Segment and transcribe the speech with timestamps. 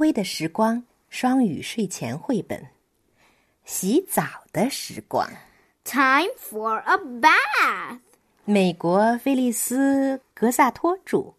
[0.00, 2.66] 微的时光双语睡前绘本。
[3.64, 5.30] 洗澡的时光。
[5.84, 7.98] Time for a bath.
[8.44, 11.34] 美国菲利斯·格萨托著，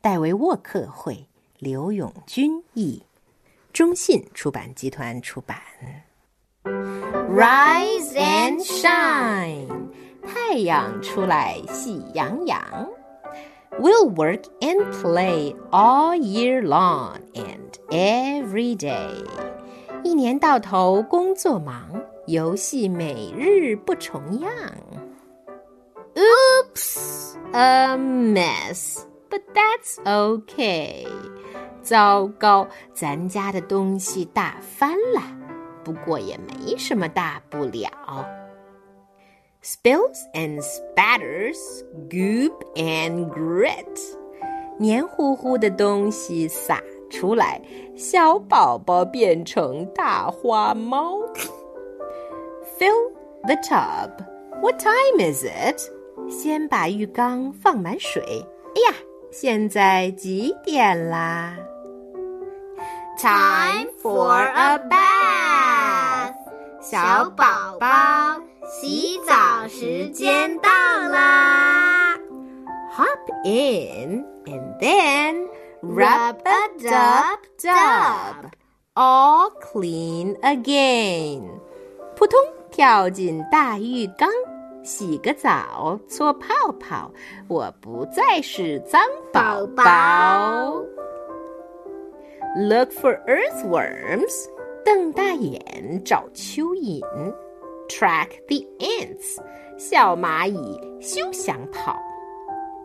[0.00, 1.26] 戴维·沃克绘，
[1.58, 3.02] 刘永军译，
[3.72, 5.62] 中信出版集团出版。
[6.64, 9.68] Rise and shine，
[10.22, 12.88] 太阳出来喜洋洋。
[13.79, 19.23] We'll work and play all year long and every day。
[20.03, 24.51] 一年到头工作忙，游戏每日不重样。
[26.15, 31.07] Oops, a mess, but that's okay.
[31.83, 35.21] 糟糕，咱家的东西打翻了，
[35.83, 37.91] 不过也没什么大不了。
[39.61, 41.57] Spills and spatters,
[42.09, 43.99] goop and grit，
[44.79, 47.61] 黏糊糊的东西洒出来，
[47.95, 51.19] 小宝宝变成大花猫。
[52.77, 53.11] Fill
[53.45, 54.11] the tub.
[54.61, 55.81] What time is it?
[56.29, 58.23] 先把浴缸放满水。
[58.75, 58.97] 哎呀，
[59.31, 61.57] 现在几点啦
[63.19, 66.33] Time for a bath.
[66.79, 67.87] 小宝宝，
[68.71, 70.69] 洗澡时间到
[71.09, 72.17] 啦！
[72.93, 75.47] Hop in and then
[75.81, 78.51] rub a dub dub,
[78.95, 81.43] all clean again.
[82.15, 82.39] 扑通
[82.71, 84.29] 跳进大浴缸，
[84.83, 86.47] 洗个澡，搓泡
[86.79, 87.11] 泡，
[87.47, 88.99] 我不再是脏
[89.31, 90.73] 宝宝宝。
[92.55, 94.47] Look for earthworms，
[94.83, 97.01] 瞪大眼找蚯蚓。
[98.01, 99.37] Track the ants，
[99.77, 101.97] 小蚂蚁休想跑。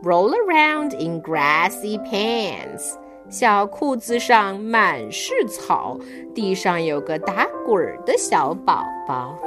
[0.03, 2.95] Roll around in grassy pants，
[3.29, 5.99] 小裤子上满是草，
[6.35, 9.39] 地上有个打滚儿的小宝宝。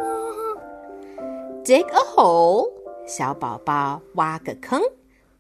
[1.64, 2.72] Dig a hole，
[3.06, 4.82] 小宝宝挖个坑。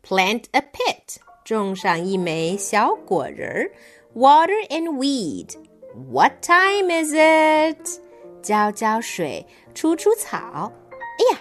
[0.03, 3.71] Plant a pit，种上一枚小果仁儿。
[4.16, 8.01] Water and weed。What time is it？
[8.42, 10.72] 浇浇水，除除草。
[10.92, 11.38] 哎呀，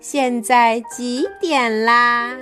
[0.00, 2.36] 现在几点啦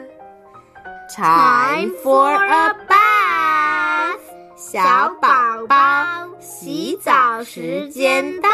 [1.14, 4.20] Time for a bath.
[4.56, 8.48] 小宝宝，洗澡时间到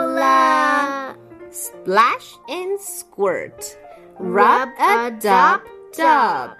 [0.00, 1.14] 了。
[1.52, 3.76] Splash and squirt.
[4.18, 5.60] Rub a dub
[5.92, 6.50] dub.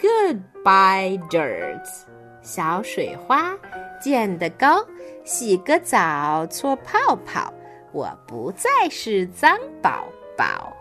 [0.00, 1.86] Goodbye dirt.
[2.42, 3.54] 小水花
[4.00, 4.84] 溅得高，
[5.24, 7.52] 洗个澡，搓泡泡，
[7.91, 10.07] 我不再是脏宝
[10.37, 10.75] 宝。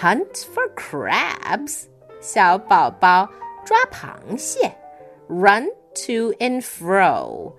[0.00, 1.84] Hunt for crabs.
[2.20, 3.28] 小宝宝
[3.64, 4.72] 抓螃蟹。
[5.28, 7.52] Run to and fro.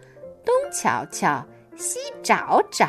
[0.45, 1.45] 东瞧瞧，
[1.77, 2.87] 西找找。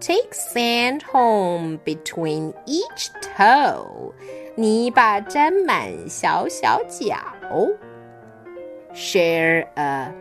[0.00, 4.12] Take sand home between each toe，
[4.56, 7.16] 泥巴沾满小小脚。
[8.94, 10.12] Share a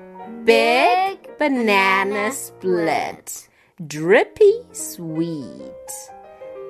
[0.45, 3.44] big banana split,
[3.87, 5.71] drippy sweet。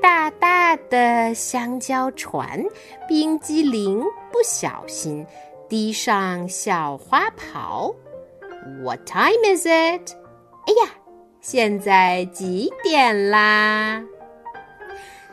[0.01, 2.63] 大大的香蕉船，
[3.07, 4.01] 冰激凌
[4.31, 5.25] 不小心
[5.69, 7.93] 滴上小花袍。
[8.83, 10.15] What time is it？
[10.67, 10.91] 哎呀！
[11.39, 14.03] 现在几点啦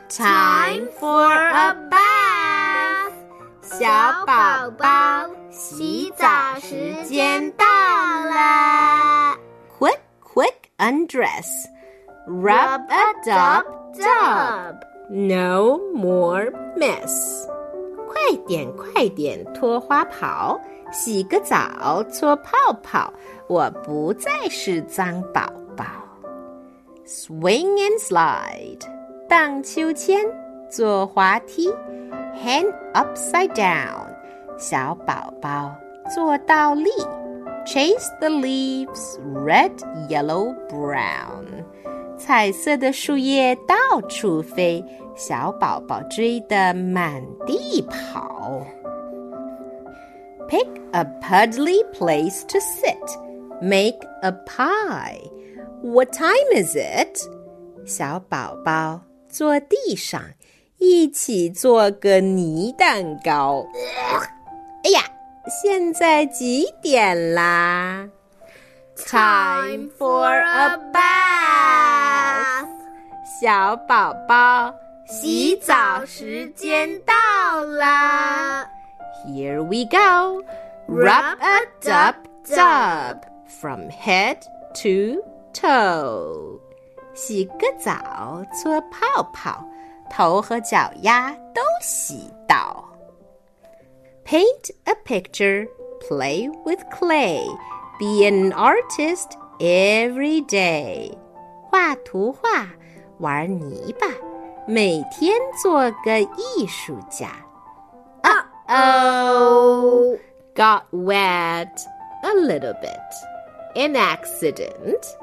[0.09, 3.13] Time for a bath.
[3.61, 3.87] 小
[4.25, 6.27] 宝宝，洗澡
[6.59, 9.32] 时间到啦。
[10.73, 11.67] Quick, quick undress.
[12.27, 13.63] Rub a dub
[13.95, 14.83] dub.
[15.09, 17.47] No more mess.
[18.07, 20.59] 快点，快点脱花袍，
[20.91, 22.51] 洗个澡，搓泡
[22.81, 23.13] 泡，
[23.47, 25.41] 我不再是脏宝
[25.75, 25.85] 宝。
[27.05, 28.81] Swing and slide，
[29.27, 30.25] 荡秋千，
[30.69, 31.69] 坐滑梯，
[32.35, 34.07] hand upside down，
[34.57, 35.75] 小宝宝
[36.13, 36.89] 做倒立
[37.65, 39.71] ，chase the leaves red,
[40.09, 41.45] yellow, brown，
[42.17, 44.83] 彩色的树叶到处飞，
[45.15, 48.65] 小宝宝追得满地跑。
[50.47, 55.19] Pick a puddly place to sit, make a pie.
[55.81, 57.19] What time is it?
[57.85, 60.21] 小宝宝坐地上，
[60.77, 63.65] 一起做个泥蛋糕。
[64.83, 65.01] 哎呀，
[65.48, 68.08] 现在几点啦
[68.96, 72.68] Time for a bath.
[73.40, 74.72] 小宝宝，
[75.06, 78.64] 洗澡时间到啦。
[79.26, 80.42] Here we go.
[80.86, 82.14] Rub a dub
[82.46, 83.20] dub.
[83.46, 84.36] from head
[84.74, 86.60] to toe.
[87.14, 89.64] 洗个澡，搓泡泡，
[90.10, 92.84] 头和脚丫都洗到。
[94.23, 95.67] Paint a picture,
[96.07, 97.45] play with clay,
[97.99, 101.17] be an artist every day.
[101.69, 102.67] 画图画，
[103.19, 104.07] 玩泥巴，
[104.67, 107.29] 每天做个艺术家。
[108.23, 110.17] Uh-oh,
[110.55, 111.85] got wet
[112.21, 112.99] a little bit.
[113.75, 115.15] An accident.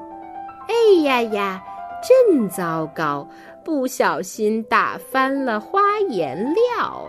[0.69, 1.63] 哎呀呀！
[2.03, 3.27] 真糟糕，
[3.65, 7.09] 不小心打翻了花颜料。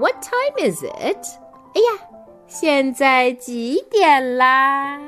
[0.00, 1.26] What time is it？
[1.74, 2.00] 哎呀，
[2.46, 4.98] 现在几点啦？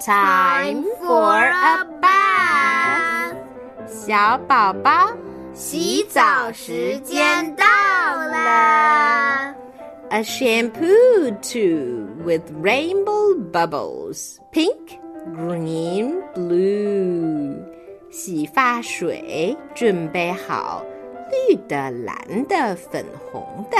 [0.00, 3.36] Time for a bath。
[3.86, 5.12] 小宝宝，
[5.52, 9.54] 洗澡时间到啦。
[10.10, 14.38] A shampoo tube with rainbow bubbles.
[14.52, 14.98] Pink.
[15.34, 17.56] Green, blue，
[18.10, 20.84] 洗发水准备好，
[21.30, 22.14] 绿的、蓝
[22.48, 23.76] 的、粉红的，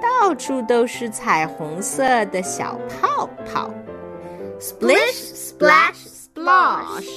[0.00, 3.70] 到处都是彩虹色的小泡泡。
[4.60, 7.08] Splish, splash, splosh.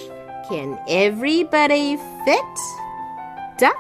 [0.50, 2.56] Can everybody fit?
[3.58, 3.76] Duck,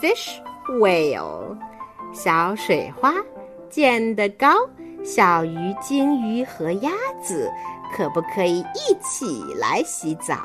[0.00, 0.40] fish,
[0.80, 1.56] whale.
[2.12, 3.14] 小水花
[3.68, 4.48] 溅得高，
[5.04, 6.90] 小鱼、鲸鱼和鸭
[7.22, 7.50] 子。
[7.92, 10.36] 可不可以一起来洗澡？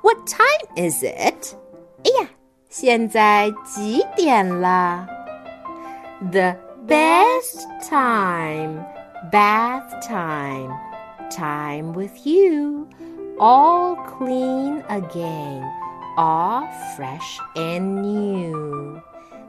[0.00, 1.56] What time is it？
[2.04, 2.28] 哎呀，
[2.68, 5.06] 现在几点了？
[6.30, 6.54] The
[6.86, 8.84] best time,
[9.30, 10.70] bath time,
[11.30, 12.86] time with you,
[13.38, 15.62] all clean again,
[16.16, 16.66] all
[16.96, 19.00] fresh and new.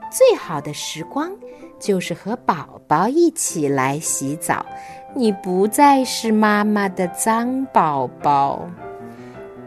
[0.09, 1.31] 最好的时光
[1.79, 4.65] 就是和宝宝一起来洗澡。
[5.13, 8.69] 你不再是妈妈的脏宝宝。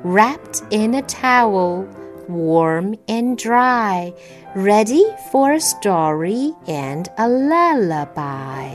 [0.04, 1.84] Wrapped in a towel,
[2.28, 4.12] warm and dry,
[4.54, 8.70] ready for a story and a lullaby.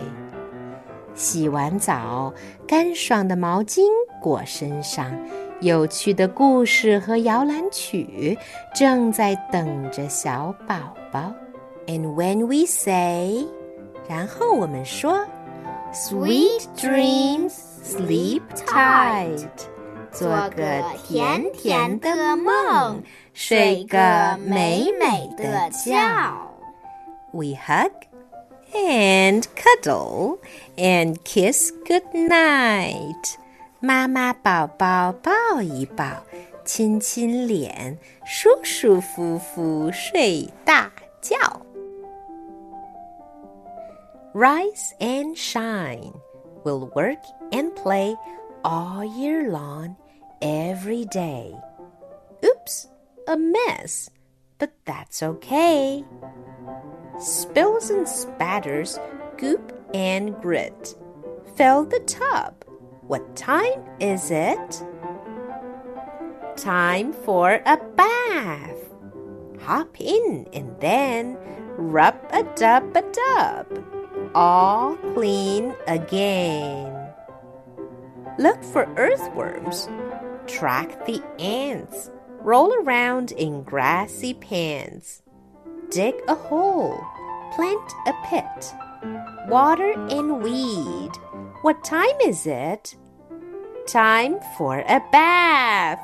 [1.15, 2.33] 洗完澡，
[2.67, 3.81] 干爽的毛巾
[4.21, 5.11] 裹身上，
[5.61, 8.37] 有趣的故事和摇篮曲
[8.73, 10.75] 正在等着小宝
[11.11, 11.33] 宝。
[11.87, 13.45] And when we say，
[14.07, 15.25] 然后我们说。
[15.91, 17.53] Sweet dreams,
[17.83, 19.47] sleep tight。
[20.11, 23.01] 做个甜甜的梦，
[23.33, 25.95] 睡个美美的觉。
[27.31, 27.91] We hug
[28.73, 30.39] and cuddle
[30.75, 33.35] and kiss good night。
[33.79, 36.05] 妈妈宝宝抱一抱，
[36.65, 40.91] 亲亲脸，舒舒服服睡大
[41.21, 41.37] 觉。
[44.33, 46.13] rise and shine.
[46.63, 47.19] We'll work
[47.51, 48.15] and play
[48.63, 49.95] all year long,
[50.41, 51.55] every day.
[53.28, 54.10] A mess,
[54.58, 56.04] but that's okay.
[57.18, 58.98] Spills and spatters,
[59.38, 60.94] goop and grit.
[61.56, 62.64] Fill the tub.
[63.02, 64.82] What time is it?
[66.56, 68.78] Time for a bath.
[69.62, 71.38] Hop in and then
[71.76, 73.94] rub a dub a dub
[74.34, 76.92] all clean again.
[78.38, 79.88] Look for earthworms.
[80.46, 82.10] Track the ants.
[82.44, 85.22] Roll around in grassy pans.
[85.90, 87.02] Dig a hole.
[87.56, 88.74] Plant a pit.
[89.48, 91.10] Water and weed.
[91.62, 92.94] What time is it?
[93.88, 96.00] Time for a bath.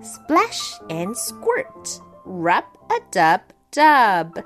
[0.00, 2.00] Splash and squirt.
[2.24, 3.40] Rub a dub
[3.72, 4.40] dub.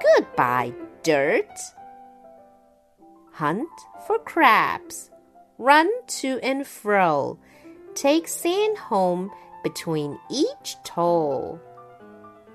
[0.00, 1.50] Goodbye, dirt
[3.32, 3.68] hunt
[4.06, 5.10] for crabs,
[5.58, 7.38] run to and fro,
[7.94, 9.30] take sand home
[9.62, 11.60] between each toe.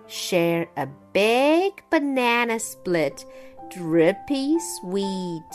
[0.08, 3.26] Share a big banana split,
[3.70, 5.52] drippy sweet.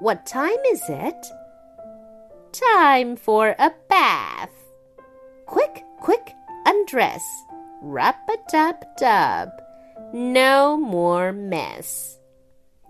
[0.00, 1.26] What time is it?
[2.52, 4.50] Time for a bath.
[5.46, 6.34] Quick, quick,
[6.66, 7.24] undress.
[7.82, 9.48] Rub a dub dub.
[10.12, 12.18] No more mess.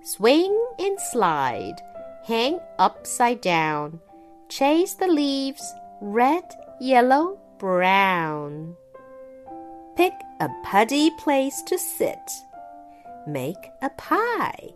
[0.02, 1.76] Swing and slide,
[2.24, 4.00] hang upside down,
[4.48, 6.44] chase the leaves, red,
[6.80, 8.74] yellow, brown.
[9.96, 12.18] Pick a putty place to sit.
[13.28, 14.70] Make a pie.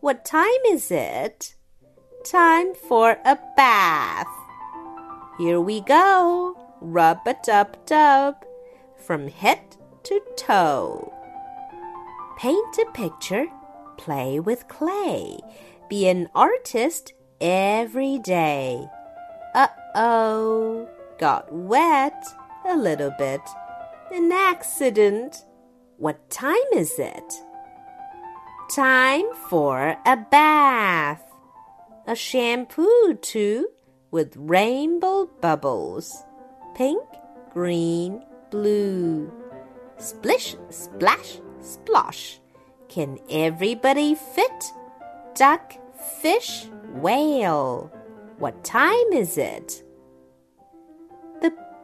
[0.00, 1.54] What time is it?
[2.24, 4.26] Time for a bath.
[5.38, 6.54] Here we go.
[6.80, 8.34] Rub a dub dub
[8.96, 9.60] from head
[10.02, 11.14] to toe.
[12.36, 13.46] Paint a picture
[13.98, 15.38] play with clay,
[15.90, 18.88] be an artist every day.
[19.54, 22.24] Uh oh, got wet
[22.66, 23.40] a little bit.
[24.12, 25.44] An accident.
[25.96, 27.34] What time is it?
[28.74, 31.22] Time for a bath.
[32.06, 33.68] A shampoo, too,
[34.10, 36.24] with rainbow bubbles
[36.78, 37.02] pink,
[37.52, 39.32] green, blue.
[39.96, 42.38] Splish, splash, splosh.
[42.88, 44.64] Can everybody fit?
[45.34, 45.74] Duck,
[46.22, 47.92] fish, whale.
[48.38, 49.82] What time is it?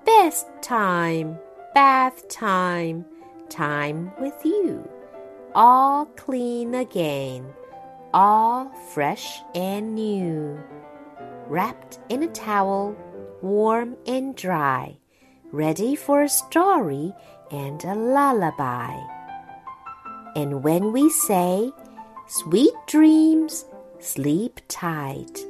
[0.05, 1.39] Best time,
[1.73, 3.07] bath time,
[3.49, 4.87] time with you.
[5.55, 7.47] All clean again,
[8.13, 10.59] all fresh and new.
[11.47, 12.95] Wrapped in a towel,
[13.41, 14.99] warm and dry,
[15.53, 17.15] ready for a story
[17.51, 19.01] and a lullaby.
[20.37, 21.73] And when we say,
[22.27, 23.65] Sweet dreams,
[24.01, 25.47] sleep tight,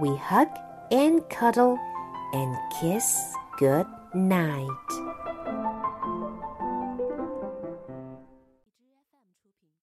[0.00, 0.48] we hug
[0.92, 1.78] and cuddle
[2.32, 5.07] and kiss good night.